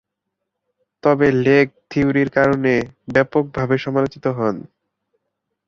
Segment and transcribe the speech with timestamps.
[1.03, 2.73] তবে, লেগ-থিওরির কারণে
[3.13, 4.55] ব্যাপকভাবে সমালোচিত হন।